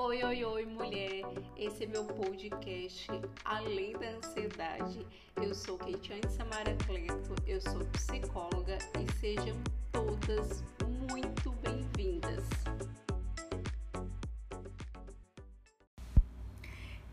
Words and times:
Oi, 0.00 0.22
oi, 0.22 0.44
oi, 0.44 0.64
mulher! 0.64 1.24
Esse 1.56 1.82
é 1.82 1.86
meu 1.88 2.04
podcast 2.04 3.08
Além 3.44 3.94
da 3.94 4.10
Ansiedade. 4.10 5.04
Eu 5.42 5.52
sou 5.52 5.76
Keitiane 5.76 6.22
Samara 6.30 6.76
Cleto, 6.86 7.34
eu 7.44 7.60
sou 7.60 7.84
psicóloga 7.86 8.78
e 8.96 9.12
sejam 9.18 9.56
todas 9.90 10.62
muito 11.10 11.50
bem-vindas. 11.50 12.57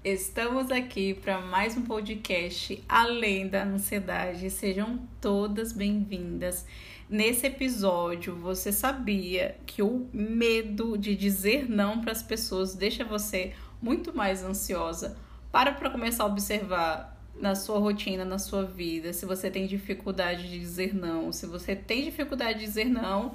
Estamos 0.06 0.70
aqui 0.70 1.16
para 1.16 1.42
mais 1.42 1.76
um 1.76 1.82
podcast 1.82 2.84
Além 2.88 3.48
da 3.48 3.64
Ansiedade. 3.64 4.52
Sejam 4.52 5.00
todas 5.20 5.74
bem-vindas. 5.74 6.64
Nesse 7.10 7.48
episódio, 7.48 8.36
você 8.36 8.72
sabia 8.72 9.58
que 9.66 9.82
o 9.82 10.08
medo 10.14 10.96
de 10.96 11.16
dizer 11.16 11.68
não 11.68 12.02
para 12.02 12.12
as 12.12 12.22
pessoas 12.22 12.76
deixa 12.76 13.04
você 13.04 13.54
muito 13.82 14.16
mais 14.16 14.44
ansiosa? 14.44 15.18
Para 15.52 15.72
para 15.72 15.90
começar 15.90 16.26
a 16.26 16.28
observar 16.28 17.20
na 17.34 17.56
sua 17.56 17.80
rotina, 17.80 18.24
na 18.24 18.38
sua 18.38 18.64
vida, 18.64 19.12
se 19.12 19.26
você 19.26 19.50
tem 19.50 19.66
dificuldade 19.66 20.48
de 20.48 20.60
dizer 20.60 20.94
não. 20.94 21.32
Se 21.32 21.48
você 21.48 21.76
tem 21.76 22.04
dificuldade 22.04 22.60
de 22.60 22.66
dizer 22.66 22.86
não, 22.86 23.34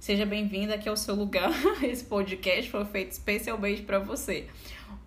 seja 0.00 0.26
bem-vinda 0.26 0.74
aqui 0.74 0.88
ao 0.88 0.96
seu 0.96 1.14
lugar. 1.14 1.52
Esse 1.80 2.02
podcast 2.02 2.68
foi 2.68 2.84
feito 2.86 3.12
especialmente 3.12 3.82
para 3.82 4.00
você. 4.00 4.48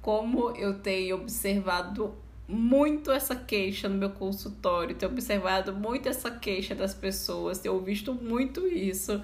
Como 0.01 0.51
eu 0.51 0.79
tenho 0.79 1.17
observado 1.17 2.15
muito 2.51 3.11
essa 3.11 3.35
queixa 3.35 3.87
no 3.87 3.95
meu 3.95 4.09
consultório, 4.09 4.95
tenho 4.95 5.11
observado 5.11 5.73
muito 5.73 6.09
essa 6.09 6.29
queixa 6.29 6.75
das 6.75 6.93
pessoas, 6.93 7.59
tenho 7.59 7.79
visto 7.79 8.13
muito 8.13 8.67
isso. 8.67 9.21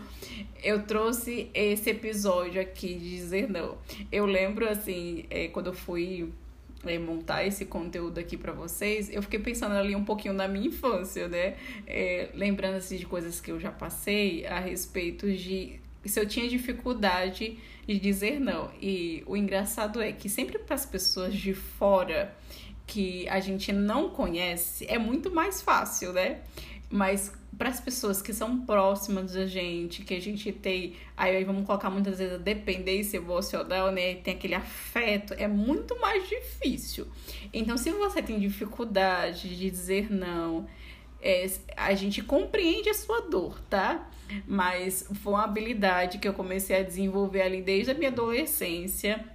Eu 0.63 0.83
trouxe 0.83 1.49
esse 1.53 1.89
episódio 1.89 2.61
aqui 2.61 2.93
de 2.93 3.09
dizer 3.09 3.49
não. 3.49 3.77
Eu 4.11 4.25
lembro, 4.25 4.67
assim, 4.67 5.25
é, 5.29 5.49
quando 5.49 5.67
eu 5.67 5.73
fui 5.73 6.31
é, 6.85 6.97
montar 6.97 7.45
esse 7.45 7.65
conteúdo 7.65 8.19
aqui 8.19 8.37
para 8.37 8.53
vocês, 8.53 9.09
eu 9.11 9.21
fiquei 9.21 9.39
pensando 9.39 9.73
ali 9.75 9.95
um 9.95 10.05
pouquinho 10.05 10.33
na 10.33 10.47
minha 10.47 10.67
infância, 10.67 11.27
né? 11.27 11.55
É, 11.85 12.29
lembrando 12.33 12.75
assim, 12.75 12.95
de 12.95 13.05
coisas 13.05 13.41
que 13.41 13.51
eu 13.51 13.59
já 13.59 13.71
passei 13.71 14.45
a 14.45 14.59
respeito 14.59 15.29
de 15.31 15.79
se 16.07 16.19
eu 16.19 16.27
tinha 16.27 16.47
dificuldade 16.47 17.57
de 17.87 17.99
dizer 17.99 18.39
não. 18.39 18.71
E 18.81 19.23
o 19.25 19.35
engraçado 19.35 20.01
é 20.01 20.11
que 20.11 20.29
sempre 20.29 20.59
para 20.59 20.75
as 20.75 20.85
pessoas 20.85 21.33
de 21.33 21.53
fora 21.53 22.35
que 22.85 23.27
a 23.27 23.39
gente 23.39 23.73
não 23.73 24.09
conhece, 24.09 24.85
é 24.87 24.97
muito 24.97 25.29
mais 25.29 25.61
fácil, 25.61 26.13
né? 26.13 26.41
Mas 26.89 27.33
para 27.57 27.69
as 27.69 27.79
pessoas 27.79 28.21
que 28.21 28.33
são 28.33 28.65
próximas 28.65 29.33
da 29.33 29.45
gente, 29.45 30.03
que 30.03 30.13
a 30.13 30.21
gente 30.21 30.51
tem, 30.51 30.93
aí 31.15 31.43
vamos 31.43 31.65
colocar 31.65 31.89
muitas 31.89 32.19
vezes 32.19 32.35
a 32.35 32.37
dependência 32.37 33.17
emocional, 33.17 33.91
né? 33.91 34.15
Tem 34.15 34.35
aquele 34.35 34.53
afeto, 34.53 35.33
é 35.33 35.47
muito 35.47 35.99
mais 35.99 36.27
difícil. 36.29 37.07
Então, 37.51 37.75
se 37.77 37.91
você 37.91 38.21
tem 38.21 38.39
dificuldade 38.39 39.49
de 39.49 39.69
dizer 39.69 40.11
não, 40.11 40.67
é, 41.27 41.45
a 41.75 41.93
gente 41.93 42.23
compreende 42.23 42.89
a 42.89 42.93
sua 42.93 43.19
dor, 43.21 43.59
tá? 43.69 44.09
Mas 44.47 45.05
foi 45.21 45.33
uma 45.33 45.43
habilidade 45.43 46.19
que 46.19 46.27
eu 46.27 46.33
comecei 46.33 46.77
a 46.77 46.83
desenvolver 46.83 47.41
ali 47.41 47.61
desde 47.61 47.91
a 47.91 47.93
minha 47.93 48.09
adolescência 48.09 49.25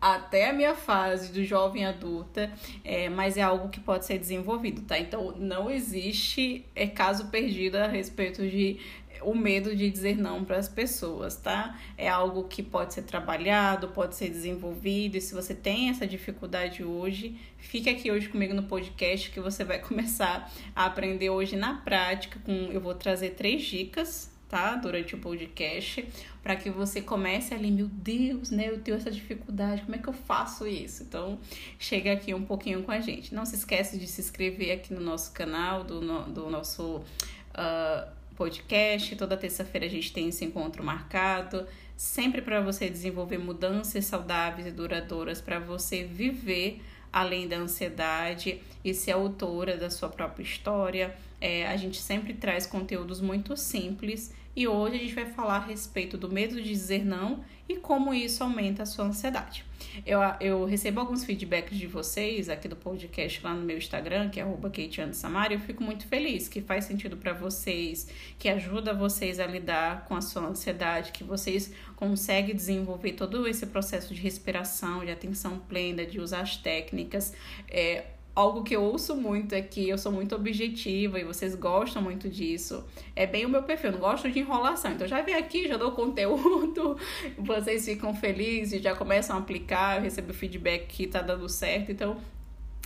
até 0.00 0.48
a 0.48 0.52
minha 0.52 0.74
fase 0.74 1.30
do 1.30 1.44
jovem 1.44 1.84
adulta, 1.84 2.50
é, 2.82 3.10
mas 3.10 3.36
é 3.36 3.42
algo 3.42 3.68
que 3.68 3.78
pode 3.78 4.06
ser 4.06 4.18
desenvolvido, 4.18 4.80
tá? 4.80 4.98
Então 4.98 5.34
não 5.36 5.70
existe 5.70 6.64
é, 6.74 6.86
caso 6.86 7.26
perdido 7.26 7.76
a 7.76 7.86
respeito 7.86 8.48
de 8.48 8.78
o 9.22 9.34
medo 9.34 9.74
de 9.74 9.90
dizer 9.90 10.16
não 10.16 10.44
para 10.44 10.56
as 10.56 10.68
pessoas, 10.68 11.36
tá? 11.36 11.78
É 11.96 12.08
algo 12.08 12.44
que 12.44 12.62
pode 12.62 12.94
ser 12.94 13.02
trabalhado, 13.02 13.88
pode 13.88 14.16
ser 14.16 14.28
desenvolvido, 14.28 15.16
e 15.16 15.20
se 15.20 15.34
você 15.34 15.54
tem 15.54 15.90
essa 15.90 16.06
dificuldade 16.06 16.84
hoje, 16.84 17.36
fique 17.58 17.88
aqui 17.88 18.10
hoje 18.10 18.28
comigo 18.28 18.54
no 18.54 18.64
podcast 18.64 19.30
que 19.30 19.40
você 19.40 19.64
vai 19.64 19.78
começar 19.82 20.50
a 20.74 20.86
aprender 20.86 21.30
hoje 21.30 21.56
na 21.56 21.74
prática 21.74 22.40
com 22.44 22.52
eu 22.52 22.80
vou 22.80 22.94
trazer 22.94 23.30
três 23.30 23.62
dicas 23.62 24.30
tá? 24.50 24.74
Durante 24.74 25.14
o 25.14 25.18
podcast, 25.18 26.06
para 26.42 26.56
que 26.56 26.68
você 26.68 27.00
comece 27.00 27.54
ali, 27.54 27.70
meu 27.70 27.86
Deus, 27.86 28.50
né? 28.50 28.68
Eu 28.68 28.80
tenho 28.80 28.96
essa 28.96 29.10
dificuldade, 29.10 29.82
como 29.82 29.94
é 29.94 29.98
que 29.98 30.08
eu 30.08 30.12
faço 30.12 30.66
isso? 30.66 31.04
Então, 31.04 31.38
chega 31.78 32.12
aqui 32.12 32.34
um 32.34 32.44
pouquinho 32.44 32.82
com 32.82 32.90
a 32.90 33.00
gente. 33.00 33.32
Não 33.32 33.46
se 33.46 33.54
esquece 33.54 33.96
de 33.96 34.08
se 34.08 34.20
inscrever 34.20 34.72
aqui 34.72 34.92
no 34.92 35.00
nosso 35.00 35.32
canal, 35.32 35.84
do, 35.84 36.00
no, 36.00 36.24
do 36.24 36.50
nosso 36.50 36.96
uh, 36.96 38.19
podcast. 38.40 39.14
Toda 39.16 39.36
terça-feira 39.36 39.84
a 39.84 39.90
gente 39.90 40.14
tem 40.14 40.30
esse 40.30 40.42
encontro 40.46 40.82
marcado, 40.82 41.66
sempre 41.94 42.40
para 42.40 42.62
você 42.62 42.88
desenvolver 42.88 43.36
mudanças 43.36 44.06
saudáveis 44.06 44.66
e 44.66 44.70
duradouras, 44.70 45.42
para 45.42 45.58
você 45.58 46.04
viver 46.04 46.80
além 47.12 47.46
da 47.46 47.56
ansiedade 47.56 48.62
e 48.82 48.94
ser 48.94 49.10
autora 49.10 49.76
da 49.76 49.90
sua 49.90 50.08
própria 50.08 50.42
história. 50.42 51.14
É, 51.38 51.66
a 51.66 51.76
gente 51.76 51.98
sempre 51.98 52.32
traz 52.32 52.66
conteúdos 52.66 53.20
muito 53.20 53.54
simples 53.58 54.32
e 54.54 54.66
hoje 54.66 54.96
a 54.96 54.98
gente 54.98 55.14
vai 55.14 55.26
falar 55.26 55.56
a 55.56 55.66
respeito 55.66 56.18
do 56.18 56.30
medo 56.30 56.56
de 56.56 56.62
dizer 56.62 57.04
não 57.04 57.44
e 57.68 57.76
como 57.76 58.12
isso 58.12 58.42
aumenta 58.42 58.82
a 58.82 58.86
sua 58.86 59.04
ansiedade. 59.04 59.64
Eu, 60.04 60.18
eu 60.40 60.64
recebo 60.64 61.00
alguns 61.00 61.24
feedbacks 61.24 61.78
de 61.78 61.86
vocês 61.86 62.48
aqui 62.48 62.66
do 62.66 62.74
podcast 62.74 63.40
lá 63.42 63.54
no 63.54 63.62
meu 63.62 63.78
Instagram, 63.78 64.28
que 64.28 64.40
é 64.40 64.44
@keitianesamara, 64.72 65.52
e 65.52 65.56
eu 65.56 65.60
fico 65.60 65.82
muito 65.82 66.06
feliz 66.06 66.48
que 66.48 66.60
faz 66.60 66.84
sentido 66.84 67.16
para 67.16 67.32
vocês, 67.32 68.08
que 68.38 68.48
ajuda 68.48 68.92
vocês 68.92 69.38
a 69.38 69.46
lidar 69.46 70.04
com 70.06 70.16
a 70.16 70.20
sua 70.20 70.42
ansiedade, 70.42 71.12
que 71.12 71.22
vocês 71.22 71.72
conseguem 71.94 72.54
desenvolver 72.54 73.12
todo 73.12 73.46
esse 73.46 73.66
processo 73.66 74.12
de 74.12 74.20
respiração, 74.20 75.04
de 75.04 75.10
atenção 75.10 75.58
plena, 75.58 76.04
de 76.04 76.20
usar 76.20 76.40
as 76.40 76.56
técnicas. 76.56 77.32
É, 77.68 78.04
algo 78.40 78.62
que 78.62 78.74
eu 78.74 78.82
ouço 78.82 79.14
muito 79.14 79.54
é 79.54 79.60
que 79.60 79.88
eu 79.88 79.98
sou 79.98 80.10
muito 80.10 80.34
objetiva 80.34 81.18
e 81.18 81.24
vocês 81.24 81.54
gostam 81.54 82.02
muito 82.02 82.28
disso. 82.28 82.84
É 83.14 83.26
bem 83.26 83.44
o 83.44 83.48
meu 83.48 83.62
perfil, 83.62 83.90
eu 83.90 83.92
não 83.92 84.00
gosto 84.00 84.30
de 84.30 84.38
enrolação. 84.38 84.92
Então 84.92 85.06
já 85.06 85.20
vem 85.20 85.34
aqui, 85.34 85.68
já 85.68 85.76
dou 85.76 85.92
conteúdo, 85.92 86.96
vocês 87.38 87.84
ficam 87.84 88.14
felizes, 88.14 88.82
já 88.82 88.94
começam 88.94 89.36
a 89.36 89.38
aplicar, 89.38 89.96
eu 89.96 90.02
recebo 90.02 90.32
feedback 90.32 90.86
que 90.86 91.06
tá 91.06 91.20
dando 91.20 91.48
certo. 91.48 91.92
Então 91.92 92.16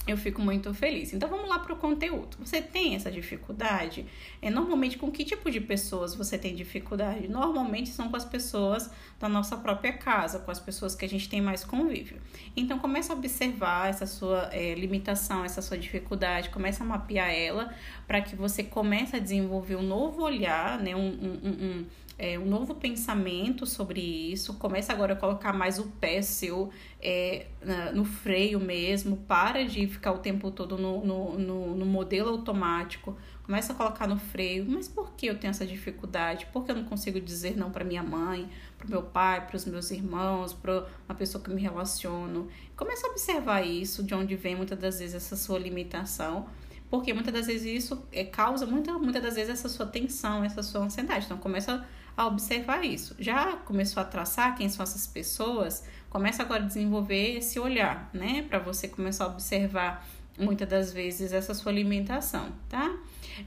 eu 0.07 0.17
fico 0.17 0.41
muito 0.41 0.73
feliz. 0.75 1.13
Então 1.13 1.29
vamos 1.29 1.49
lá 1.49 1.59
para 1.59 1.73
o 1.73 1.77
conteúdo. 1.77 2.37
Você 2.39 2.61
tem 2.61 2.95
essa 2.95 3.11
dificuldade? 3.11 4.07
É 4.43 4.51
normalmente 4.51 4.99
com 4.99 5.11
que 5.11 5.25
tipo 5.25 5.51
de 5.51 5.61
pessoas 5.61 6.15
você 6.15 6.37
tem 6.37 6.55
dificuldade? 6.55 7.27
Normalmente 7.27 7.89
são 7.89 8.11
com 8.11 8.17
as 8.17 8.25
pessoas 8.25 8.91
da 9.19 9.29
nossa 9.29 9.57
própria 9.57 9.93
casa, 9.95 10.39
com 10.39 10.51
as 10.51 10.61
pessoas 10.61 10.95
que 10.95 11.05
a 11.05 11.09
gente 11.09 11.29
tem 11.29 11.41
mais 11.41 11.65
convívio. 11.65 12.19
Então 12.55 12.79
começa 12.79 13.13
a 13.13 13.17
observar 13.17 13.89
essa 13.89 14.07
sua 14.07 14.51
é, 14.53 14.75
limitação, 14.75 15.45
essa 15.45 15.63
sua 15.63 15.79
dificuldade, 15.79 16.51
começa 16.51 16.85
a 16.85 16.87
mapear 16.87 17.31
ela 17.31 17.75
para 18.07 18.21
que 18.21 18.37
você 18.37 18.63
comece 18.63 19.17
a 19.17 19.19
desenvolver 19.19 19.77
um 19.77 19.83
novo 19.83 20.23
olhar, 20.23 20.79
né? 20.79 20.95
um, 20.95 21.09
um, 21.09 21.49
um 21.49 21.87
é, 22.19 22.39
um 22.39 22.47
novo 22.47 22.75
pensamento 22.75 23.67
sobre 23.67 24.01
isso. 24.01 24.55
Começa 24.55 24.93
agora 24.93 25.15
a 25.15 25.17
colocar 25.17 25.53
mais 25.53 25.79
o 25.79 25.85
pé 25.85 26.23
seu 26.23 26.71
é, 27.01 27.47
no 27.93 28.05
freio 28.05 28.61
mesmo. 28.61 29.17
Para 29.17 29.65
de 29.65 29.87
ficar 29.87 30.13
o 30.13 30.19
tempo 30.19 30.51
todo 30.51 30.79
no, 30.79 31.05
no, 31.05 31.39
no, 31.39 31.77
no, 31.77 31.87
modelo 31.87 32.31
automático. 32.31 33.17
Começa 33.43 33.73
a 33.73 33.77
colocar 33.77 34.07
no 34.07 34.19
freio. 34.19 34.65
Mas 34.69 34.87
por 34.87 35.13
que 35.15 35.27
eu 35.27 35.39
tenho 35.39 35.51
essa 35.51 35.67
dificuldade? 35.67 36.47
Por 36.53 36.65
que 36.65 36.71
eu 36.71 36.77
não 36.77 36.85
consigo 36.85 37.21
dizer 37.21 37.57
não 37.57 37.71
para 37.71 37.85
minha 37.85 38.03
mãe, 38.03 38.49
para 38.79 38.89
meu 38.89 39.03
pai, 39.03 39.47
para 39.47 39.57
os 39.57 39.65
meus 39.65 39.91
irmãos, 39.91 40.53
para 40.53 40.87
uma 41.09 41.15
pessoa 41.17 41.43
que 41.43 41.51
me 41.51 41.61
relaciono? 41.61 42.49
Começa 42.77 43.07
a 43.07 43.11
observar 43.11 43.67
isso, 43.67 44.05
de 44.05 44.15
onde 44.15 44.37
vem 44.37 44.55
muitas 44.55 44.79
das 44.79 45.01
vezes 45.01 45.15
essa 45.17 45.37
sua 45.37 45.59
limitação 45.59 46.47
porque 46.91 47.13
muitas 47.13 47.35
das 47.35 47.47
vezes 47.47 47.83
isso 47.83 48.07
é, 48.13 48.23
causa 48.23 48.67
muita, 48.67 48.93
muitas 48.93 49.21
das 49.21 49.35
vezes 49.35 49.51
essa 49.51 49.69
sua 49.69 49.85
tensão, 49.85 50.45
essa 50.45 50.63
sua 50.63 50.83
ansiedade. 50.83 51.25
Então 51.25 51.39
começa 51.39 51.85
a 52.17 52.27
observar 52.27 52.85
isso. 52.85 53.15
Já 53.19 53.57
começou 53.59 54.01
a 54.01 54.05
traçar 54.07 54.57
quem 54.57 54.69
são 54.69 54.83
essas 54.83 55.07
pessoas? 55.07 55.85
Começa 56.09 56.43
agora 56.43 56.63
a 56.63 56.67
desenvolver 56.67 57.39
esse 57.39 57.59
olhar, 57.59 58.09
né? 58.13 58.43
Para 58.49 58.59
você 58.59 58.87
começar 58.89 59.25
a 59.25 59.29
observar 59.29 60.07
muitas 60.39 60.69
das 60.69 60.93
vezes 60.93 61.33
essa 61.33 61.55
sua 61.55 61.73
alimentação, 61.73 62.53
tá? 62.69 62.97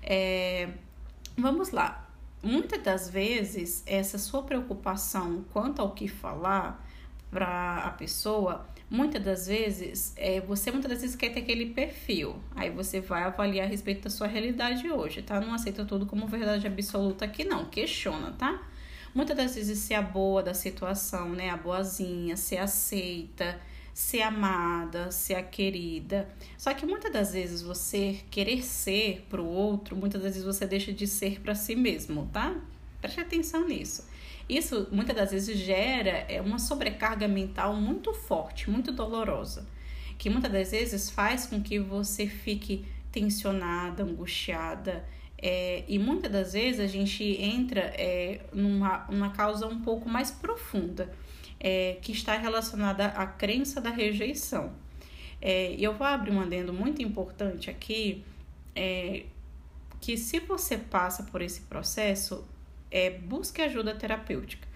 É, 0.02 0.70
vamos 1.38 1.72
lá. 1.72 2.10
Muitas 2.44 2.82
das 2.84 3.10
vezes, 3.10 3.84
essa 3.86 4.18
sua 4.18 4.44
preocupação 4.44 5.44
quanto 5.52 5.82
ao 5.82 5.92
que 5.92 6.08
falar 6.08 6.86
para 7.32 7.84
a 7.86 7.90
pessoa 7.92 8.66
Muitas 8.90 9.22
das 9.22 9.48
vezes, 9.48 10.14
é, 10.16 10.40
você 10.40 10.72
muitas 10.72 10.90
das 10.90 11.02
vezes 11.02 11.16
quer 11.16 11.30
ter 11.30 11.42
aquele 11.42 11.68
perfil. 11.68 12.38
Aí 12.56 12.70
você 12.70 13.02
vai 13.02 13.24
avaliar 13.24 13.68
a 13.68 13.70
respeito 13.70 14.04
da 14.04 14.10
sua 14.10 14.28
realidade 14.28 14.90
hoje, 14.90 15.22
tá? 15.22 15.42
Não 15.42 15.54
aceita 15.54 15.84
tudo 15.84 16.06
como 16.06 16.26
verdade 16.26 16.66
absoluta 16.66 17.26
aqui, 17.26 17.44
não. 17.44 17.66
Questiona, 17.66 18.32
tá? 18.32 18.66
Muitas 19.14 19.36
das 19.36 19.56
vezes 19.56 19.80
ser 19.80 19.96
a 19.96 20.02
boa 20.02 20.42
da 20.42 20.54
situação, 20.54 21.30
né? 21.30 21.50
A 21.50 21.58
boazinha, 21.58 22.38
ser 22.38 22.60
aceita, 22.60 23.60
ser 23.94 24.22
amada, 24.22 25.12
ser 25.12 25.44
querida. 25.50 26.30
Só 26.58 26.74
que 26.74 26.86
muitas 26.86 27.12
das 27.12 27.34
vezes 27.34 27.62
você 27.62 28.22
querer 28.32 28.64
ser 28.64 29.26
pro 29.30 29.44
outro, 29.44 29.98
muitas 29.98 30.22
das 30.22 30.34
vezes 30.34 30.46
você 30.46 30.66
deixa 30.66 30.94
de 30.94 31.08
ser 31.08 31.42
para 31.42 31.56
si 31.56 31.76
mesmo, 31.76 32.30
tá? 32.32 32.56
Preste 33.02 33.20
atenção 33.20 33.68
nisso. 33.68 34.08
Isso 34.50 34.88
muitas 34.92 35.16
das 35.16 35.32
vezes 35.32 35.58
gera 35.58 36.26
é, 36.30 36.42
uma 36.42 36.58
sobrecarga 36.58 37.28
mental 37.28 37.76
muito 37.76 38.14
forte, 38.14 38.70
muito 38.70 38.92
dolorosa, 38.92 39.68
que 40.18 40.30
muitas 40.30 40.52
das 40.52 40.72
vezes 40.72 41.10
faz 41.10 41.46
com 41.46 41.62
que 41.62 41.80
você 41.80 42.28
fique 42.28 42.86
tensionada, 43.12 44.04
angustiada, 44.04 45.06
é, 45.40 45.84
e 45.88 46.00
muitas 46.00 46.32
das 46.32 46.54
vezes 46.54 46.80
a 46.80 46.88
gente 46.88 47.24
entra 47.24 47.82
é, 47.82 48.42
numa, 48.52 49.06
numa 49.10 49.30
causa 49.30 49.68
um 49.68 49.82
pouco 49.82 50.10
mais 50.10 50.32
profunda, 50.32 51.14
é, 51.60 51.98
que 52.02 52.12
está 52.12 52.38
relacionada 52.38 53.08
à 53.08 53.28
crença 53.28 53.80
da 53.82 53.90
rejeição. 53.90 54.74
É, 55.42 55.74
e 55.74 55.84
eu 55.84 55.94
vou 55.94 56.08
abrir 56.08 56.32
um 56.32 56.42
adendo 56.42 56.74
muito 56.74 57.02
importante 57.02 57.70
aqui, 57.70 58.24
é, 58.76 59.26
que 60.02 60.18
se 60.18 60.40
você 60.40 60.78
passa 60.78 61.24
por 61.24 61.42
esse 61.42 61.62
processo, 61.62 62.44
é, 62.92 63.10
busque 63.10 63.62
ajuda 63.62 63.94
terapêutica. 63.96 64.68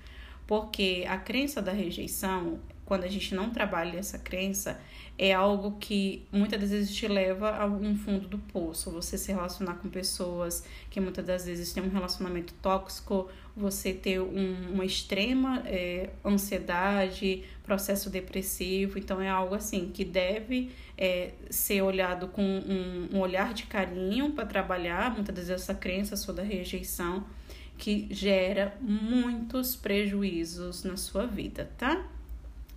Porque 0.48 1.06
a 1.08 1.18
crença 1.18 1.62
da 1.62 1.72
rejeição, 1.72 2.60
quando 2.84 3.06
a 3.06 3.08
gente 3.08 3.34
não 3.34 3.52
trabalha 3.52 3.98
essa 3.98 4.20
crença, 4.20 4.80
é 5.18 5.32
algo 5.32 5.78
que 5.80 6.26
muitas 6.32 6.60
das 6.60 6.72
vezes 6.72 6.96
te 6.96 7.08
leva 7.08 7.56
a 7.56 7.66
um 7.66 7.96
fundo 7.96 8.28
do 8.28 8.38
poço. 8.38 8.90
Você 8.92 9.18
se 9.18 9.32
relacionar 9.32 9.76
com 9.76 9.88
pessoas 9.88 10.66
que 10.90 11.00
muitas 11.00 11.24
das 11.24 11.46
vezes 11.46 11.72
têm 11.72 11.84
um 11.84 11.90
relacionamento 11.90 12.54
tóxico, 12.56 13.30
você 13.56 13.94
ter 13.94 14.20
um, 14.20 14.74
uma 14.74 14.84
extrema 14.84 15.62
é, 15.66 16.10
ansiedade, 16.26 17.44
processo 17.64 18.10
depressivo. 18.10 18.98
Então, 18.98 19.22
é 19.22 19.30
algo 19.30 19.54
assim 19.54 19.92
que 19.94 20.04
deve 20.04 20.72
é, 20.98 21.34
ser 21.50 21.82
olhado 21.84 22.28
com 22.30 22.42
um, 22.42 23.10
um 23.14 23.20
olhar 23.20 23.54
de 23.54 23.64
carinho 23.68 24.32
para 24.32 24.46
trabalhar 24.46 25.14
muitas 25.14 25.36
das 25.36 25.48
vezes 25.48 25.64
essa 25.64 25.76
crença 25.76 26.16
sua 26.16 26.34
da 26.34 26.44
rejeição 26.44 27.26
que 27.78 28.08
gera 28.12 28.78
muitos 28.82 29.76
prejuízos 29.76 30.84
na 30.84 30.98
sua 30.98 31.26
vida, 31.26 31.70
tá? 31.78 32.08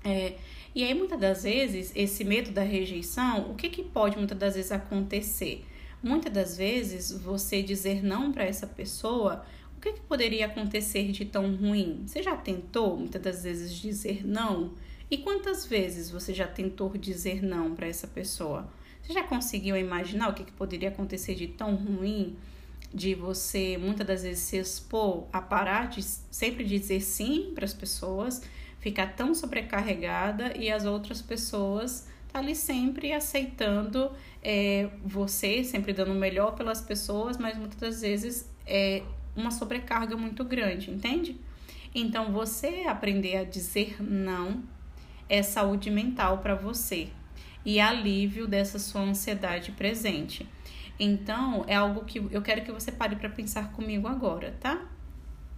É, 0.05 0.35
e 0.75 0.83
aí, 0.83 0.93
muitas 0.93 1.19
das 1.19 1.43
vezes, 1.45 1.93
esse 1.95 2.25
medo 2.25 2.51
da 2.51 2.63
rejeição, 2.63 3.51
o 3.51 3.55
que, 3.55 3.69
que 3.69 3.83
pode 3.83 4.17
muitas 4.19 4.37
das 4.37 4.55
vezes 4.55 4.73
acontecer? 4.73 5.65
Muitas 6.03 6.33
das 6.33 6.57
vezes, 6.57 7.11
você 7.13 7.63
dizer 7.63 8.03
não 8.03 8.33
para 8.33 8.45
essa 8.45 8.67
pessoa, 8.67 9.45
o 9.77 9.81
que, 9.81 9.93
que 9.93 10.01
poderia 10.01 10.47
acontecer 10.47 11.13
de 11.13 11.25
tão 11.25 11.55
ruim? 11.55 12.03
Você 12.07 12.23
já 12.23 12.37
tentou, 12.37 12.97
muitas 12.97 13.23
das 13.23 13.45
vezes, 13.45 13.73
dizer 13.73 14.27
não? 14.27 14.73
E 15.11 15.19
quantas 15.19 15.65
vezes 15.65 16.11
você 16.11 16.35
já 16.35 16.47
tentou 16.47 16.91
dizer 16.97 17.43
não 17.43 17.75
para 17.75 17.87
essa 17.87 18.07
pessoa? 18.07 18.69
Você 19.03 19.13
já 19.13 19.23
conseguiu 19.23 19.77
imaginar 19.77 20.31
o 20.31 20.35
que, 20.35 20.45
que 20.45 20.53
poderia 20.53 20.89
acontecer 20.89 21.35
de 21.35 21.47
tão 21.47 21.75
ruim? 21.75 22.37
De 22.95 23.13
você, 23.15 23.77
muitas 23.77 24.07
das 24.07 24.23
vezes, 24.23 24.45
se 24.45 24.57
expor 24.57 25.27
a 25.33 25.41
parar 25.41 25.89
de 25.89 26.01
sempre 26.03 26.63
dizer 26.65 27.01
sim 27.01 27.51
para 27.53 27.65
as 27.65 27.75
pessoas 27.75 28.41
ficar 28.79 29.17
tão 29.17 29.35
sobrecarregada 29.35 30.57
e 30.57 30.71
as 30.71 30.85
outras 30.85 31.21
pessoas 31.21 32.07
tá 32.33 32.39
ali 32.39 32.55
sempre 32.55 33.13
aceitando 33.13 34.13
é, 34.43 34.91
você, 35.05 35.65
sempre 35.65 35.93
dando 35.93 36.13
o 36.13 36.15
melhor 36.15 36.55
pelas 36.55 36.81
pessoas, 36.81 37.37
mas 37.37 37.57
muitas 37.57 37.79
das 37.79 38.01
vezes 38.03 38.49
é 38.67 39.03
uma 39.35 39.51
sobrecarga 39.51 40.17
muito 40.17 40.45
grande, 40.45 40.91
entende? 40.91 41.41
Então, 41.95 42.31
você 42.33 42.85
aprender 42.87 43.39
a 43.39 43.45
dizer 43.45 43.97
não 44.01 44.63
é 45.29 45.43
saúde 45.43 45.91
mental 45.91 46.39
para 46.39 46.55
você 46.55 47.09
e 47.65 47.81
alívio 47.81 48.47
dessa 48.47 48.79
sua 48.79 49.03
ansiedade 49.03 49.73
presente. 49.73 50.47
Então, 50.99 51.65
é 51.67 51.75
algo 51.75 52.05
que 52.05 52.19
eu 52.19 52.43
quero 52.43 52.63
que 52.65 52.71
você 52.71 52.93
pare 52.93 53.17
para 53.17 53.29
pensar 53.29 53.73
comigo 53.73 54.07
agora, 54.07 54.57
tá? 54.61 54.87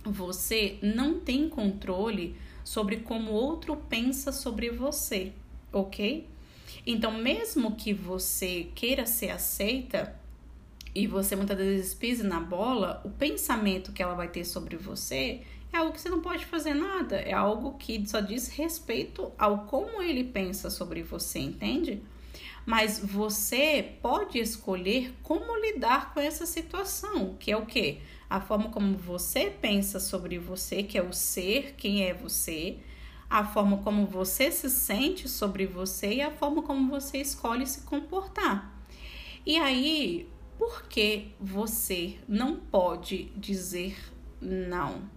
Você 0.04 0.78
não 0.82 1.20
tem 1.20 1.48
controle 1.48 2.36
sobre 2.64 2.98
como 2.98 3.32
outro 3.32 3.76
pensa 3.76 4.32
sobre 4.32 4.70
você, 4.70 5.32
ok? 5.72 6.28
Então, 6.86 7.12
mesmo 7.12 7.76
que 7.76 7.92
você 7.92 8.68
queira 8.74 9.04
ser 9.04 9.30
aceita 9.30 10.18
e 10.94 11.06
você 11.06 11.36
muitas 11.36 11.58
vezes 11.58 11.94
pise 11.94 12.22
na 12.22 12.40
bola, 12.40 13.02
o 13.04 13.10
pensamento 13.10 13.92
que 13.92 14.02
ela 14.02 14.14
vai 14.14 14.28
ter 14.28 14.44
sobre 14.44 14.76
você 14.76 15.42
é 15.72 15.76
algo 15.78 15.92
que 15.92 16.00
você 16.00 16.08
não 16.08 16.20
pode 16.20 16.44
fazer 16.46 16.74
nada, 16.74 17.16
é 17.16 17.32
algo 17.32 17.74
que 17.78 18.06
só 18.08 18.20
diz 18.20 18.48
respeito 18.48 19.32
ao 19.38 19.66
como 19.66 20.02
ele 20.02 20.24
pensa 20.24 20.70
sobre 20.70 21.02
você, 21.02 21.38
entende? 21.38 22.02
Mas 22.64 22.98
você 22.98 23.94
pode 24.02 24.38
escolher 24.38 25.14
como 25.22 25.56
lidar 25.56 26.12
com 26.12 26.20
essa 26.20 26.46
situação, 26.46 27.36
que 27.38 27.52
é 27.52 27.56
o 27.56 27.66
quê? 27.66 28.00
a 28.28 28.40
forma 28.40 28.70
como 28.70 28.96
você 28.96 29.50
pensa 29.50 30.00
sobre 30.00 30.38
você, 30.38 30.82
que 30.82 30.98
é 30.98 31.02
o 31.02 31.12
ser, 31.12 31.74
quem 31.76 32.04
é 32.04 32.12
você, 32.12 32.78
a 33.30 33.44
forma 33.44 33.78
como 33.78 34.06
você 34.06 34.50
se 34.50 34.68
sente 34.68 35.28
sobre 35.28 35.66
você 35.66 36.14
e 36.14 36.22
a 36.22 36.30
forma 36.30 36.62
como 36.62 36.90
você 36.90 37.18
escolhe 37.18 37.66
se 37.66 37.82
comportar. 37.82 38.72
E 39.44 39.56
aí, 39.56 40.28
por 40.58 40.84
que 40.88 41.28
você 41.40 42.18
não 42.26 42.56
pode 42.56 43.26
dizer 43.36 43.96
não? 44.40 45.15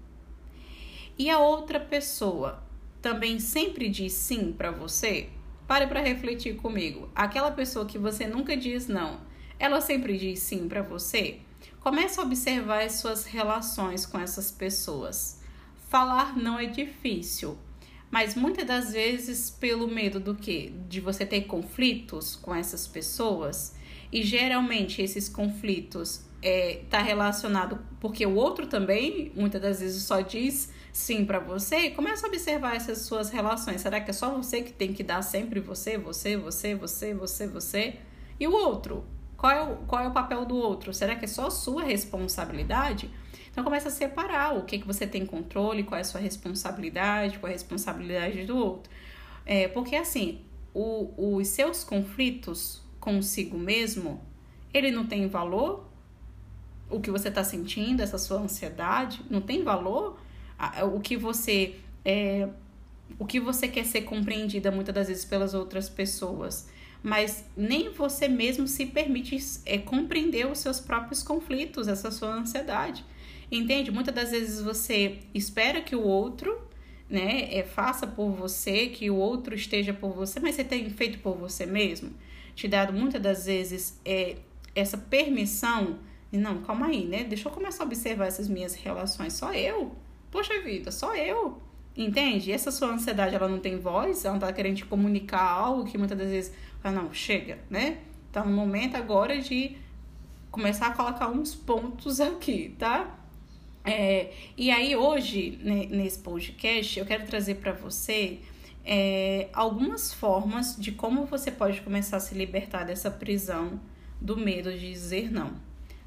E 1.20 1.30
a 1.30 1.38
outra 1.38 1.82
pessoa 1.82 2.64
também 3.02 3.42
sempre 3.42 3.90
diz 3.90 4.14
sim 4.14 4.54
para 4.54 4.72
você? 4.72 5.28
Pare 5.68 5.86
para 5.86 6.00
refletir 6.00 6.56
comigo. 6.56 7.10
Aquela 7.14 7.52
pessoa 7.52 7.86
que 7.86 7.98
você 7.98 8.26
nunca 8.26 8.56
diz 8.56 8.88
não, 8.88 9.20
ela 9.60 9.82
sempre 9.82 10.18
diz 10.18 10.40
sim 10.40 10.70
para 10.70 10.82
você? 10.82 11.42
Comece 11.82 12.22
a 12.22 12.24
observar 12.24 12.86
as 12.86 12.94
suas 12.94 13.26
relações 13.26 14.06
com 14.06 14.18
essas 14.18 14.50
pessoas. 14.50 15.42
Falar 15.90 16.38
não 16.38 16.58
é 16.58 16.68
difícil, 16.68 17.58
mas 18.10 18.34
muitas 18.34 18.66
das 18.66 18.94
vezes 18.94 19.50
pelo 19.50 19.90
medo 19.90 20.22
do 20.22 20.34
que? 20.34 20.70
De 20.88 21.02
você 21.02 21.26
ter 21.26 21.42
conflitos 21.42 22.38
com 22.38 22.56
essas 22.56 22.88
pessoas. 22.88 23.76
E 24.10 24.24
geralmente 24.24 25.02
esses 25.02 25.28
conflitos 25.28 26.29
é, 26.42 26.82
tá 26.90 27.02
relacionado 27.02 27.80
porque 28.00 28.26
o 28.26 28.36
outro 28.36 28.68
também 28.68 29.32
muitas 29.36 29.62
das 29.62 29.80
vezes 29.80 30.04
só 30.04 30.22
diz 30.22 30.72
sim 30.92 31.26
para 31.26 31.40
você. 31.40 31.92
Começa 31.92 32.26
a 32.26 32.30
observar 32.30 32.76
essas 32.76 33.00
suas 33.00 33.30
relações. 33.30 33.82
Será 33.82 34.00
que 34.00 34.10
é 34.10 34.14
só 34.14 34.34
você 34.36 34.62
que 34.62 34.72
tem 34.72 34.94
que 34.94 35.04
dar 35.04 35.22
sempre 35.22 35.60
você, 35.60 35.98
você, 35.98 36.38
você, 36.38 36.76
você, 36.76 37.14
você, 37.14 37.48
você? 37.48 37.96
E 38.40 38.48
o 38.48 38.54
outro? 38.54 39.06
Qual 39.38 39.52
é, 39.52 39.62
o, 39.62 39.78
qual 39.88 40.04
é 40.04 40.08
o 40.08 40.12
papel 40.12 40.46
do 40.46 40.56
outro? 40.56 40.94
Será 40.94 41.16
que 41.16 41.26
é 41.26 41.28
só 41.28 41.50
sua 41.50 41.84
responsabilidade? 41.84 43.10
Então 43.52 43.64
começa 43.64 43.88
a 43.90 43.92
separar 43.92 44.58
o 44.58 44.64
que, 44.64 44.80
que 44.80 44.88
você 44.88 45.08
tem 45.08 45.26
controle, 45.26 45.84
qual 45.84 45.98
é 45.98 46.02
a 46.02 46.06
sua 46.06 46.20
responsabilidade, 46.20 47.40
qual 47.40 47.50
é 47.50 47.54
a 47.54 47.58
responsabilidade 47.58 48.46
do 48.46 48.58
outro. 48.58 48.92
É, 49.46 49.68
porque 49.68 49.96
assim, 49.96 50.42
o, 50.74 51.38
os 51.38 51.48
seus 51.48 51.84
conflitos 51.84 52.82
consigo 53.00 53.58
mesmo, 53.58 54.22
ele 54.74 54.92
não 54.92 55.06
tem 55.08 55.28
valor? 55.28 55.89
O 56.90 57.00
que 57.00 57.12
você 57.12 57.30
está 57.30 57.44
sentindo, 57.44 58.02
essa 58.02 58.18
sua 58.18 58.40
ansiedade, 58.40 59.22
não 59.30 59.42
tem 59.42 59.64
valor? 59.64 60.20
O 60.94 61.00
que 61.00 61.16
você 61.16 61.76
é, 62.04 62.50
o 63.18 63.26
que 63.26 63.40
você 63.40 63.68
quer 63.68 63.86
ser 63.86 64.02
compreendida 64.02 64.72
muitas 64.72 64.94
das 64.94 65.08
vezes 65.08 65.26
pelas 65.26 65.54
outras 65.54 65.88
pessoas 65.88 66.68
mas 67.02 67.46
nem 67.56 67.90
você 67.90 68.28
mesmo 68.28 68.68
se 68.68 68.86
permite 68.86 69.38
é, 69.66 69.78
compreender 69.78 70.48
os 70.48 70.60
seus 70.60 70.80
próprios 70.80 71.24
conflitos, 71.24 71.88
essa 71.88 72.12
sua 72.12 72.34
ansiedade. 72.34 73.06
Entende? 73.52 73.90
Muitas 73.90 74.14
das 74.14 74.32
vezes 74.32 74.62
você 74.62 75.20
espera 75.34 75.82
que 75.82 75.96
o 75.96 76.04
outro 76.04 76.62
né, 77.10 77.54
é, 77.54 77.64
faça 77.64 78.06
por 78.06 78.32
você, 78.32 78.88
que 78.88 79.10
o 79.10 79.16
outro 79.16 79.56
esteja 79.56 79.94
por 79.94 80.12
você, 80.12 80.40
mas 80.40 80.56
você 80.56 80.64
tem 80.64 80.90
feito 80.90 81.20
por 81.20 81.36
você 81.36 81.66
mesmo? 81.66 82.12
Te 82.54 82.68
dado 82.68 82.92
muitas 82.94 83.22
das 83.22 83.46
vezes 83.46 84.00
é, 84.04 84.36
essa 84.76 84.98
permissão 84.98 86.00
e 86.32 86.38
não, 86.38 86.62
calma 86.62 86.88
aí, 86.88 87.06
né? 87.06 87.24
Deixa 87.24 87.48
eu 87.48 87.52
começar 87.52 87.84
a 87.84 87.86
observar 87.86 88.28
essas 88.28 88.48
minhas 88.48 88.76
relações. 88.76 89.34
Só 89.34 89.54
eu? 89.54 89.96
Poxa 90.30 90.62
vida, 90.62 90.92
só 90.92 91.16
eu. 91.16 91.60
Entende? 91.98 92.52
Essa 92.52 92.72
sua 92.72 92.90
ansiedade, 92.90 93.36
ela 93.36 93.48
não 93.48 93.60
tem 93.60 93.80
voz, 93.80 94.24
ela 94.24 94.34
não 94.36 94.40
tá 94.40 94.54
querendo 94.54 94.78
te 94.78 94.86
comunicar 94.86 95.42
algo 95.42 95.86
que 95.86 95.98
muitas 95.98 96.18
das 96.18 96.30
vezes 96.30 96.54
ah, 96.84 96.92
não, 96.92 97.12
chega, 97.14 97.58
né? 97.70 97.98
Tá 98.32 98.46
no 98.46 98.52
momento 98.52 98.96
agora 98.96 99.42
de 99.42 99.76
começar 100.52 100.88
a 100.88 100.92
colocar 100.92 101.30
uns 101.30 101.56
pontos 101.56 102.22
aqui, 102.22 102.76
tá? 102.78 103.16
É, 103.84 104.32
e 104.56 104.70
aí 104.70 104.96
hoje, 104.96 105.60
né, 105.64 105.88
nesse 105.90 106.20
podcast, 106.20 107.00
eu 107.00 107.06
quero 107.06 107.26
trazer 107.26 107.56
para 107.56 107.72
você 107.72 108.40
é, 108.86 109.50
algumas 109.52 110.14
formas 110.14 110.76
de 110.78 110.92
como 110.92 111.26
você 111.26 111.50
pode 111.50 111.82
começar 111.82 112.18
a 112.18 112.20
se 112.20 112.36
libertar 112.36 112.84
dessa 112.84 113.10
prisão 113.10 113.80
do 114.22 114.38
medo 114.38 114.72
de 114.72 114.92
dizer 114.92 115.32
não, 115.32 115.54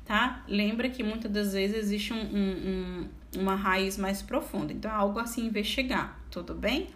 tá? 0.04 0.44
Lembra 0.48 0.88
que 0.88 1.02
muitas 1.02 1.30
das 1.30 1.52
vezes 1.52 1.76
existe 1.76 2.12
um, 2.12 2.20
um, 2.20 3.08
um, 3.36 3.40
uma 3.40 3.54
raiz 3.54 3.96
mais 3.96 4.22
profunda, 4.22 4.72
então 4.72 4.90
é 4.90 4.94
algo 4.94 5.18
assim 5.18 5.46
investigar, 5.46 6.20
tudo 6.30 6.54
bem? 6.54 6.88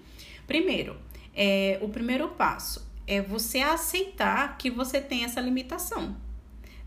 Primeiro, 0.47 0.97
é, 1.35 1.79
o 1.83 1.89
primeiro 1.89 2.29
passo 2.29 2.87
é 3.07 3.21
você 3.21 3.61
aceitar 3.61 4.57
que 4.59 4.71
você 4.71 5.01
tem 5.01 5.25
essa 5.25 5.41
limitação. 5.41 6.17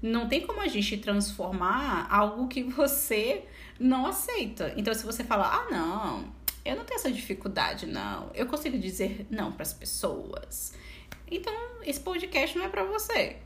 não 0.01 0.27
tem 0.27 0.45
como 0.45 0.61
a 0.61 0.67
gente 0.67 0.97
transformar 0.97 2.07
algo 2.09 2.47
que 2.47 2.63
você 2.63 3.43
não 3.79 4.05
aceita. 4.05 4.73
Então, 4.77 4.93
se 4.93 5.05
você 5.05 5.23
falar, 5.23 5.53
ah, 5.53 5.71
não, 5.71 6.33
eu 6.63 6.75
não 6.75 6.85
tenho 6.85 6.99
essa 6.99 7.11
dificuldade, 7.11 7.85
não, 7.85 8.29
eu 8.33 8.45
consigo 8.45 8.77
dizer 8.77 9.25
não 9.29 9.51
para 9.51 9.63
as 9.63 9.73
pessoas. 9.73 10.73
Então, 11.29 11.53
esse 11.83 11.99
podcast 11.99 12.57
não 12.57 12.65
é 12.65 12.69
para 12.69 12.83
você. 12.83 13.37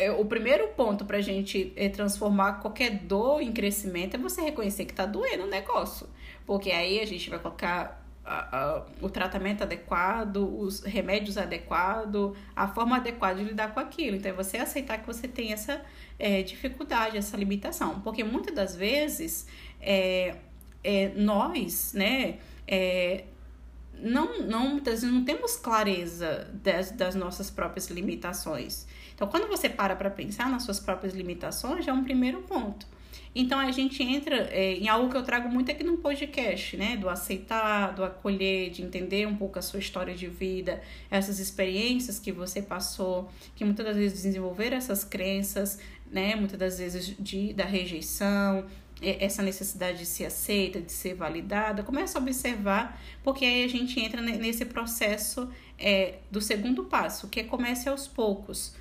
É, 0.00 0.10
o 0.10 0.24
primeiro 0.24 0.68
ponto 0.68 1.04
para 1.04 1.18
a 1.18 1.20
gente 1.20 1.74
é, 1.76 1.86
transformar 1.90 2.54
qualquer 2.54 3.00
dor 3.00 3.42
em 3.42 3.52
crescimento 3.52 4.14
é 4.14 4.18
você 4.18 4.40
reconhecer 4.40 4.86
que 4.86 4.92
está 4.92 5.04
doendo 5.04 5.44
o 5.44 5.46
negócio. 5.46 6.08
Porque 6.46 6.70
aí 6.70 7.00
a 7.00 7.06
gente 7.06 7.28
vai 7.28 7.38
colocar 7.38 8.02
a, 8.24 8.58
a, 8.58 8.86
o 9.02 9.10
tratamento 9.10 9.62
adequado, 9.62 10.38
os 10.58 10.80
remédios 10.80 11.36
adequados, 11.36 12.34
a 12.56 12.66
forma 12.66 12.96
adequada 12.96 13.42
de 13.42 13.44
lidar 13.44 13.74
com 13.74 13.80
aquilo. 13.80 14.16
Então, 14.16 14.30
é 14.30 14.34
você 14.34 14.56
aceitar 14.56 14.96
que 14.96 15.06
você 15.06 15.28
tem 15.28 15.52
essa 15.52 15.84
é, 16.18 16.42
dificuldade, 16.42 17.18
essa 17.18 17.36
limitação. 17.36 18.00
Porque 18.00 18.24
muitas 18.24 18.54
das 18.54 18.74
vezes 18.74 19.46
é, 19.82 20.34
é, 20.82 21.12
nós, 21.14 21.92
né, 21.92 22.38
é, 22.66 23.24
não, 24.02 24.40
não, 24.40 24.66
muitas 24.70 25.02
vezes 25.02 25.14
não 25.14 25.26
temos 25.26 25.56
clareza 25.56 26.48
das, 26.54 26.90
das 26.90 27.14
nossas 27.14 27.50
próprias 27.50 27.90
limitações. 27.90 28.86
Então, 29.20 29.28
quando 29.28 29.48
você 29.48 29.68
para 29.68 29.94
para 29.94 30.08
pensar 30.08 30.48
nas 30.48 30.62
suas 30.62 30.80
próprias 30.80 31.12
limitações, 31.12 31.84
já 31.84 31.92
é 31.92 31.94
um 31.94 32.02
primeiro 32.02 32.40
ponto. 32.40 32.86
Então, 33.34 33.58
a 33.58 33.70
gente 33.70 34.02
entra 34.02 34.48
é, 34.50 34.76
em 34.76 34.88
algo 34.88 35.10
que 35.10 35.16
eu 35.18 35.22
trago 35.22 35.46
muito 35.46 35.70
aqui 35.70 35.84
no 35.84 35.98
podcast, 35.98 36.74
né? 36.78 36.96
Do 36.96 37.06
aceitar, 37.06 37.92
do 37.92 38.02
acolher, 38.02 38.70
de 38.70 38.80
entender 38.80 39.26
um 39.26 39.36
pouco 39.36 39.58
a 39.58 39.62
sua 39.62 39.78
história 39.78 40.14
de 40.14 40.26
vida, 40.26 40.80
essas 41.10 41.38
experiências 41.38 42.18
que 42.18 42.32
você 42.32 42.62
passou, 42.62 43.30
que 43.54 43.62
muitas 43.62 43.84
das 43.84 43.96
vezes 43.96 44.22
desenvolveram 44.22 44.78
essas 44.78 45.04
crenças, 45.04 45.78
né? 46.10 46.34
Muitas 46.34 46.58
das 46.58 46.78
vezes 46.78 47.14
de, 47.18 47.52
da 47.52 47.66
rejeição, 47.66 48.64
essa 49.02 49.42
necessidade 49.42 49.98
de 49.98 50.06
ser 50.06 50.24
aceita, 50.24 50.80
de 50.80 50.92
ser 50.92 51.12
validada, 51.12 51.82
começa 51.82 52.18
a 52.18 52.22
observar, 52.22 52.98
porque 53.22 53.44
aí 53.44 53.64
a 53.64 53.68
gente 53.68 54.00
entra 54.00 54.22
nesse 54.22 54.64
processo 54.64 55.46
é, 55.78 56.20
do 56.30 56.40
segundo 56.40 56.84
passo, 56.84 57.28
que 57.28 57.40
é 57.40 57.44
comece 57.44 57.86
aos 57.86 58.08
poucos. 58.08 58.79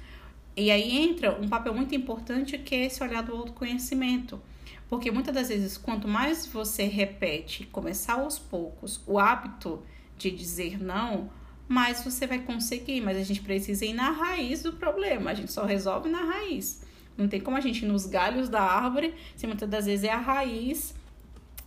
E 0.55 0.71
aí 0.71 0.97
entra 0.97 1.39
um 1.39 1.47
papel 1.47 1.73
muito 1.73 1.95
importante 1.95 2.57
que 2.57 2.75
é 2.75 2.85
esse 2.85 3.01
olhar 3.03 3.23
do 3.23 3.33
autoconhecimento. 3.33 4.41
Porque 4.89 5.11
muitas 5.11 5.33
das 5.33 5.49
vezes, 5.49 5.77
quanto 5.77 6.07
mais 6.07 6.45
você 6.47 6.83
repete, 6.83 7.65
começar 7.67 8.13
aos 8.13 8.39
poucos, 8.39 9.01
o 9.05 9.19
hábito 9.19 9.81
de 10.17 10.31
dizer 10.31 10.81
não, 10.81 11.29
mais 11.67 12.03
você 12.03 12.25
vai 12.25 12.39
conseguir. 12.39 12.99
Mas 13.01 13.17
a 13.17 13.23
gente 13.23 13.41
precisa 13.41 13.85
ir 13.85 13.93
na 13.93 14.11
raiz 14.11 14.63
do 14.63 14.73
problema, 14.73 15.31
a 15.31 15.33
gente 15.33 15.51
só 15.51 15.63
resolve 15.65 16.09
na 16.09 16.23
raiz. 16.23 16.83
Não 17.15 17.27
tem 17.27 17.39
como 17.39 17.57
a 17.57 17.61
gente 17.61 17.85
ir 17.85 17.87
nos 17.87 18.05
galhos 18.05 18.49
da 18.49 18.61
árvore, 18.61 19.13
se 19.35 19.45
muitas 19.45 19.69
das 19.69 19.85
vezes 19.85 20.05
é 20.05 20.11
a 20.11 20.17
raiz 20.17 20.95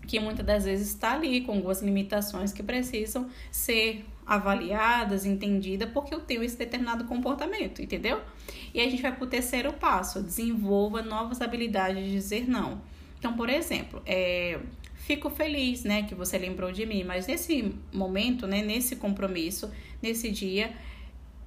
que 0.07 0.19
muitas 0.19 0.45
das 0.45 0.65
vezes 0.65 0.89
está 0.89 1.13
ali 1.13 1.43
com 1.43 1.53
algumas 1.53 1.81
limitações 1.81 2.53
que 2.53 2.63
precisam 2.63 3.29
ser 3.51 4.05
avaliadas, 4.27 5.25
entendidas, 5.25 5.91
porque 5.91 6.15
eu 6.15 6.21
tenho 6.21 6.43
esse 6.43 6.57
determinado 6.57 7.05
comportamento, 7.05 7.83
entendeu? 7.83 8.21
E 8.73 8.81
a 8.81 8.85
gente 8.89 9.03
vai 9.03 9.15
para 9.15 9.25
o 9.25 9.27
terceiro 9.27 9.73
passo, 9.73 10.23
desenvolva 10.23 11.03
novas 11.03 11.41
habilidades 11.41 12.05
de 12.05 12.11
dizer 12.13 12.49
não. 12.49 12.81
Então, 13.19 13.35
por 13.35 13.49
exemplo, 13.49 14.03
é, 14.07 14.59
fico 14.95 15.31
feliz, 15.31 15.85
né, 15.85 16.05
que 16.05 16.15
você 16.15 16.39
lembrou 16.39 16.73
de 16.73 16.87
mim, 16.87 17.05
mas 17.05 17.27
nesse 17.27 17.75
momento, 17.93 18.47
né, 18.47 18.63
nesse 18.63 18.97
compromisso, 18.97 19.71
nesse 20.01 20.31
dia, 20.31 20.73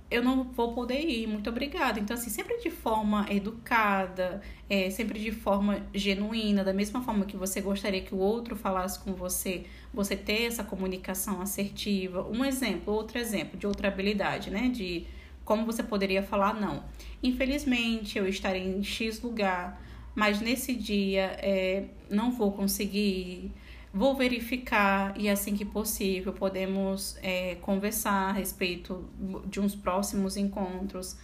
eu 0.10 0.24
não 0.24 0.44
vou 0.44 0.74
poder 0.74 1.02
ir, 1.02 1.28
muito 1.28 1.50
obrigada. 1.50 2.00
Então, 2.00 2.16
assim, 2.16 2.30
sempre 2.30 2.58
de 2.60 2.70
forma 2.70 3.26
educada, 3.30 4.42
é, 4.70 4.90
sempre 4.90 5.20
de 5.20 5.32
forma 5.32 5.82
genuína, 5.94 6.64
da 6.64 6.74
mesma 6.74 7.02
forma 7.02 7.26
que 7.26 7.36
você 7.36 7.60
gostaria 7.60 8.02
que 8.02 8.14
o 8.14 8.20
outro 8.20 8.56
falasse 8.56 9.00
com 9.00 9.14
você, 9.14 9.66
você 9.94 10.16
ter 10.16 10.44
essa 10.44 10.64
comunicação 10.64 11.42
assertiva. 11.42 12.28
Um 12.30 12.46
exemplo, 12.46 12.94
outro 12.94 13.18
exemplo 13.18 13.58
de 13.58 13.66
outra 13.66 13.88
habilidade, 13.88 14.52
né? 14.52 14.70
De 14.70 15.08
como 15.44 15.66
você 15.66 15.84
poderia 15.84 16.22
falar 16.22 16.54
não. 16.54 16.84
Infelizmente, 17.22 18.18
eu 18.18 18.28
estarei 18.28 18.64
em 18.64 18.84
X 18.84 19.22
lugar, 19.22 19.82
mas 20.14 20.40
nesse 20.40 20.74
dia 20.76 21.36
é, 21.40 21.86
não 22.10 22.32
vou 22.32 22.52
conseguir 22.52 23.52
Vou 23.96 24.14
verificar 24.14 25.14
e 25.18 25.30
assim 25.30 25.56
que 25.56 25.64
possível 25.64 26.34
podemos 26.34 27.18
é, 27.24 27.56
conversar 27.62 28.28
a 28.28 28.32
respeito 28.34 29.10
de 29.46 29.62
uns 29.62 29.74
próximos 29.74 30.36
encontros. 30.36 31.16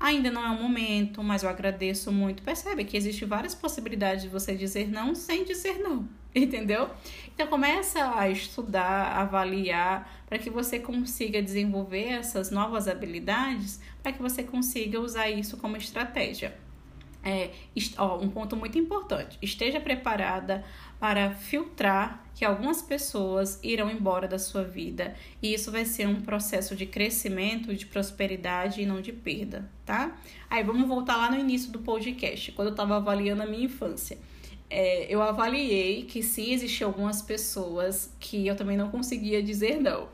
Ainda 0.00 0.30
não 0.30 0.42
é 0.42 0.48
o 0.48 0.62
momento, 0.62 1.22
mas 1.22 1.42
eu 1.42 1.50
agradeço 1.50 2.10
muito. 2.10 2.42
Percebe 2.42 2.86
que 2.86 2.96
existe 2.96 3.26
várias 3.26 3.54
possibilidades 3.54 4.22
de 4.22 4.30
você 4.30 4.54
dizer 4.54 4.90
não 4.90 5.14
sem 5.14 5.44
dizer 5.44 5.78
não, 5.80 6.08
entendeu? 6.34 6.88
Então 7.34 7.46
começa 7.46 8.18
a 8.18 8.26
estudar, 8.30 9.18
avaliar 9.18 10.24
para 10.26 10.38
que 10.38 10.48
você 10.48 10.78
consiga 10.78 11.42
desenvolver 11.42 12.06
essas 12.06 12.50
novas 12.50 12.88
habilidades, 12.88 13.82
para 14.02 14.12
que 14.12 14.22
você 14.22 14.42
consiga 14.42 14.98
usar 14.98 15.28
isso 15.28 15.58
como 15.58 15.76
estratégia. 15.76 16.56
É, 17.24 17.50
ó, 17.96 18.18
um 18.18 18.28
ponto 18.28 18.54
muito 18.54 18.78
importante: 18.78 19.38
esteja 19.40 19.80
preparada 19.80 20.62
para 21.00 21.30
filtrar 21.30 22.22
que 22.34 22.44
algumas 22.44 22.82
pessoas 22.82 23.58
irão 23.62 23.90
embora 23.90 24.28
da 24.28 24.38
sua 24.38 24.62
vida 24.62 25.14
e 25.42 25.54
isso 25.54 25.70
vai 25.70 25.84
ser 25.84 26.06
um 26.06 26.20
processo 26.20 26.76
de 26.76 26.84
crescimento, 26.84 27.74
de 27.74 27.86
prosperidade 27.86 28.82
e 28.82 28.86
não 28.86 29.00
de 29.00 29.12
perda, 29.12 29.70
tá? 29.86 30.16
Aí 30.50 30.62
vamos 30.62 30.86
voltar 30.86 31.16
lá 31.16 31.30
no 31.30 31.38
início 31.38 31.70
do 31.70 31.78
podcast, 31.78 32.52
quando 32.52 32.68
eu 32.68 32.72
estava 32.72 32.96
avaliando 32.96 33.42
a 33.42 33.46
minha 33.46 33.64
infância. 33.64 34.18
É, 34.68 35.06
eu 35.08 35.22
avaliei 35.22 36.04
que 36.04 36.22
sim 36.22 36.52
existiam 36.52 36.90
algumas 36.90 37.22
pessoas 37.22 38.12
que 38.18 38.46
eu 38.46 38.56
também 38.56 38.76
não 38.76 38.90
conseguia 38.90 39.42
dizer 39.42 39.80
não. 39.80 40.08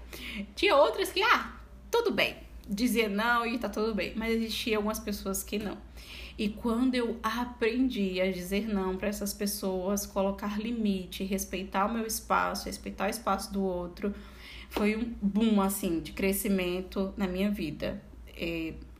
Tinha 0.54 0.76
outras 0.76 1.10
que, 1.10 1.22
ah, 1.22 1.56
tudo 1.90 2.10
bem, 2.12 2.36
dizer 2.68 3.08
não 3.08 3.46
e 3.46 3.58
tá 3.58 3.68
tudo 3.68 3.94
bem, 3.94 4.12
mas 4.14 4.34
existiam 4.34 4.78
algumas 4.78 4.98
pessoas 4.98 5.42
que 5.42 5.58
não. 5.58 5.78
E 6.40 6.48
quando 6.48 6.94
eu 6.94 7.18
aprendi 7.22 8.18
a 8.18 8.32
dizer 8.32 8.66
não 8.66 8.96
para 8.96 9.08
essas 9.08 9.34
pessoas, 9.34 10.06
colocar 10.06 10.58
limite, 10.58 11.22
respeitar 11.22 11.84
o 11.84 11.92
meu 11.92 12.06
espaço, 12.06 12.64
respeitar 12.64 13.08
o 13.08 13.10
espaço 13.10 13.52
do 13.52 13.62
outro, 13.62 14.14
foi 14.70 14.96
um 14.96 15.14
boom 15.20 15.60
assim 15.60 16.00
de 16.00 16.12
crescimento 16.12 17.12
na 17.14 17.26
minha 17.26 17.50
vida. 17.50 18.02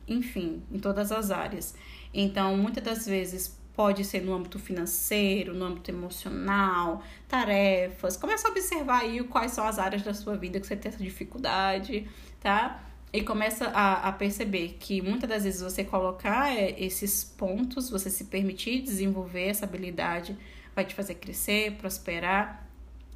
Enfim, 0.07 0.61
em 0.71 0.77
todas 0.77 1.11
as 1.11 1.31
áreas. 1.31 1.73
Então, 2.13 2.55
muitas 2.57 2.83
das 2.83 3.07
vezes 3.07 3.59
pode 3.73 4.05
ser 4.05 4.21
no 4.21 4.35
âmbito 4.35 4.59
financeiro, 4.59 5.55
no 5.55 5.65
âmbito 5.65 5.89
emocional, 5.89 7.01
tarefas. 7.27 8.17
Começa 8.17 8.49
a 8.49 8.51
observar 8.51 9.01
aí 9.01 9.23
quais 9.23 9.53
são 9.53 9.65
as 9.65 9.79
áreas 9.79 10.03
da 10.03 10.13
sua 10.13 10.37
vida 10.37 10.59
que 10.59 10.67
você 10.67 10.75
tem 10.75 10.89
essa 10.89 11.03
dificuldade, 11.03 12.07
tá? 12.39 12.83
E 13.13 13.21
começa 13.21 13.65
a, 13.67 14.07
a 14.07 14.11
perceber 14.11 14.77
que 14.79 15.01
muitas 15.01 15.29
das 15.29 15.43
vezes 15.43 15.61
você 15.61 15.83
colocar 15.83 16.55
é, 16.55 16.75
esses 16.81 17.23
pontos, 17.23 17.89
você 17.89 18.09
se 18.09 18.25
permitir 18.25 18.81
desenvolver 18.81 19.47
essa 19.47 19.65
habilidade, 19.65 20.37
vai 20.73 20.85
te 20.85 20.95
fazer 20.95 21.15
crescer, 21.15 21.73
prosperar, 21.73 22.67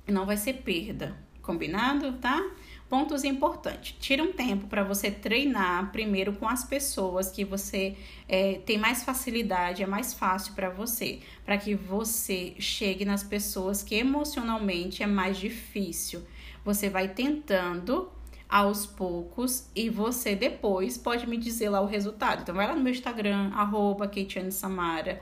e 0.07 0.11
não 0.11 0.25
vai 0.25 0.37
ser 0.37 0.53
perda. 0.53 1.15
Combinado, 1.41 2.13
tá? 2.13 2.43
Pontos 2.89 3.23
importantes. 3.23 3.95
Tira 3.99 4.21
um 4.23 4.33
tempo 4.33 4.67
para 4.67 4.83
você 4.83 5.09
treinar 5.09 5.91
primeiro 5.91 6.33
com 6.33 6.47
as 6.47 6.63
pessoas 6.63 7.31
que 7.31 7.45
você 7.45 7.95
é, 8.27 8.55
tem 8.65 8.77
mais 8.77 9.03
facilidade, 9.03 9.81
é 9.81 9.87
mais 9.87 10.13
fácil 10.13 10.53
para 10.53 10.69
você, 10.69 11.19
para 11.45 11.57
que 11.57 11.75
você 11.75 12.55
chegue 12.59 13.05
nas 13.05 13.23
pessoas 13.23 13.81
que 13.83 13.95
emocionalmente 13.95 15.03
é 15.03 15.07
mais 15.07 15.37
difícil. 15.37 16.23
Você 16.63 16.89
vai 16.89 17.07
tentando 17.07 18.11
aos 18.49 18.85
poucos 18.85 19.69
e 19.75 19.89
você 19.89 20.35
depois 20.35 20.97
pode 20.97 21.27
me 21.27 21.37
dizer 21.37 21.69
lá 21.69 21.81
o 21.81 21.85
resultado. 21.85 22.41
Então 22.41 22.55
vai 22.55 22.67
lá 22.67 22.75
no 22.75 22.81
meu 22.81 22.91
Instagram, 22.91 23.51
arroba 23.53 24.09
Samara. 24.51 25.21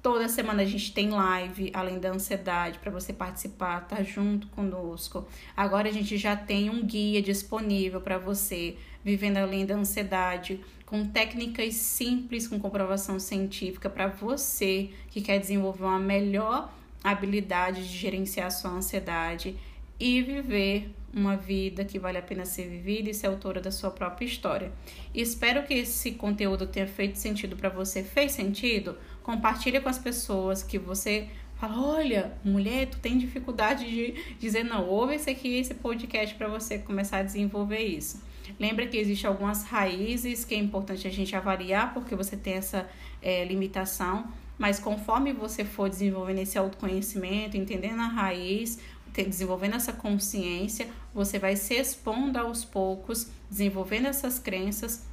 Toda 0.00 0.28
semana 0.28 0.62
a 0.62 0.64
gente 0.64 0.92
tem 0.92 1.10
live, 1.10 1.70
além 1.74 1.98
da 1.98 2.10
ansiedade, 2.10 2.78
para 2.78 2.90
você 2.90 3.12
participar, 3.12 3.80
tá 3.80 4.02
junto 4.02 4.46
conosco. 4.48 5.26
Agora 5.56 5.88
a 5.88 5.92
gente 5.92 6.16
já 6.16 6.36
tem 6.36 6.70
um 6.70 6.84
guia 6.84 7.20
disponível 7.20 8.00
para 8.00 8.16
você, 8.16 8.76
vivendo 9.04 9.38
além 9.38 9.66
da 9.66 9.74
ansiedade, 9.74 10.60
com 10.86 11.04
técnicas 11.04 11.74
simples, 11.74 12.46
com 12.46 12.60
comprovação 12.60 13.18
científica 13.18 13.90
para 13.90 14.06
você 14.06 14.90
que 15.10 15.20
quer 15.20 15.38
desenvolver 15.38 15.84
uma 15.84 15.98
melhor 15.98 16.72
habilidade 17.02 17.86
de 17.86 17.96
gerenciar 17.96 18.50
sua 18.50 18.70
ansiedade 18.70 19.56
e 19.98 20.22
viver 20.22 20.90
uma 21.12 21.36
vida 21.36 21.84
que 21.84 21.98
vale 21.98 22.18
a 22.18 22.22
pena 22.22 22.44
ser 22.44 22.68
vivida 22.68 23.10
e 23.10 23.14
ser 23.14 23.26
autora 23.26 23.60
da 23.60 23.70
sua 23.70 23.90
própria 23.90 24.26
história. 24.26 24.72
espero 25.14 25.64
que 25.64 25.74
esse 25.74 26.12
conteúdo 26.12 26.66
tenha 26.66 26.86
feito 26.86 27.18
sentido 27.18 27.56
para 27.56 27.68
você. 27.68 28.02
Fez 28.02 28.32
sentido? 28.32 28.96
Compartilha 29.22 29.80
com 29.80 29.88
as 29.88 29.98
pessoas 29.98 30.62
que 30.62 30.78
você 30.78 31.28
fala: 31.56 31.80
olha, 31.80 32.38
mulher, 32.44 32.86
tu 32.86 32.98
tem 32.98 33.18
dificuldade 33.18 33.84
de 33.84 34.36
dizer 34.38 34.64
não. 34.64 34.86
Ouve 34.86 35.14
esse 35.14 35.30
aqui, 35.30 35.58
esse 35.58 35.74
podcast 35.74 36.34
para 36.34 36.48
você 36.48 36.78
começar 36.78 37.18
a 37.18 37.22
desenvolver 37.22 37.80
isso. 37.80 38.22
Lembra 38.58 38.86
que 38.86 38.96
existem 38.96 39.28
algumas 39.28 39.64
raízes 39.64 40.44
que 40.44 40.54
é 40.54 40.58
importante 40.58 41.06
a 41.06 41.10
gente 41.10 41.34
avaliar, 41.36 41.92
porque 41.92 42.14
você 42.14 42.36
tem 42.36 42.54
essa 42.54 42.88
é, 43.20 43.44
limitação, 43.44 44.32
mas 44.56 44.78
conforme 44.80 45.32
você 45.32 45.64
for 45.64 45.88
desenvolvendo 45.88 46.38
esse 46.38 46.56
autoconhecimento, 46.56 47.56
entendendo 47.56 48.00
a 48.00 48.06
raiz, 48.06 48.78
desenvolvendo 49.24 49.76
essa 49.76 49.92
consciência, 49.92 50.88
você 51.14 51.38
vai 51.38 51.56
se 51.56 51.74
expondo 51.74 52.38
aos 52.38 52.64
poucos, 52.64 53.28
desenvolvendo 53.50 54.06
essas 54.06 54.38
crenças 54.38 55.06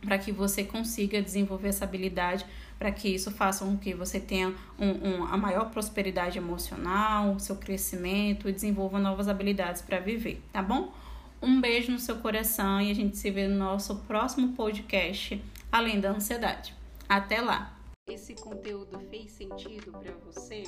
para 0.00 0.18
que 0.18 0.30
você 0.30 0.62
consiga 0.64 1.20
desenvolver 1.20 1.68
essa 1.68 1.84
habilidade, 1.84 2.46
para 2.78 2.92
que 2.92 3.08
isso 3.08 3.30
faça 3.30 3.64
com 3.64 3.76
que 3.76 3.94
você 3.94 4.20
tenha 4.20 4.54
um, 4.78 4.90
um, 5.08 5.24
a 5.24 5.36
maior 5.36 5.70
prosperidade 5.70 6.38
emocional, 6.38 7.38
seu 7.38 7.56
crescimento 7.56 8.48
e 8.48 8.52
desenvolva 8.52 8.98
novas 8.98 9.28
habilidades 9.28 9.82
para 9.82 9.98
viver, 9.98 10.42
tá 10.52 10.62
bom? 10.62 10.92
Um 11.40 11.60
beijo 11.60 11.92
no 11.92 11.98
seu 11.98 12.16
coração 12.16 12.80
e 12.80 12.90
a 12.90 12.94
gente 12.94 13.16
se 13.16 13.30
vê 13.30 13.46
no 13.48 13.56
nosso 13.56 13.96
próximo 14.06 14.52
podcast 14.52 15.42
Além 15.70 16.00
da 16.00 16.10
Ansiedade. 16.10 16.74
Até 17.08 17.40
lá! 17.40 17.75
Esse 18.08 18.36
conteúdo 18.36 19.00
fez 19.10 19.32
sentido 19.32 19.90
para 19.90 20.12
você? 20.18 20.62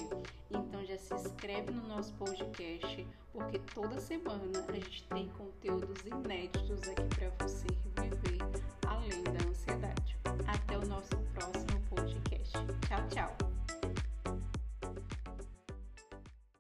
Então 0.51 0.85
já 0.85 0.99
se 0.99 1.15
inscreve 1.15 1.71
no 1.71 1.87
nosso 1.87 2.13
podcast, 2.15 3.07
porque 3.33 3.61
toda 3.73 4.01
semana 4.01 4.43
a 4.69 4.73
gente 4.73 5.05
tem 5.05 5.29
conteúdos 5.29 6.05
inéditos 6.05 6.83
aqui 6.89 7.05
para 7.15 7.47
você 7.47 7.69
viver 7.97 8.43
além 8.89 9.23
da 9.23 9.49
ansiedade. 9.49 10.17
Até 10.49 10.79
o 10.79 10.87
nosso 10.87 11.17
próximo 11.33 11.81
podcast. 11.89 12.59
Tchau, 12.89 13.09
tchau. 13.09 13.48